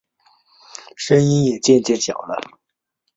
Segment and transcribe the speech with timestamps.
[0.95, 2.41] 声音也渐渐小了